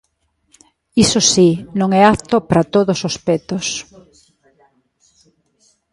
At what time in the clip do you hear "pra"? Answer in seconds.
2.49-2.63